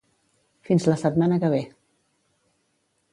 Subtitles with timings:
[0.69, 1.59] Fins la setmana que ve.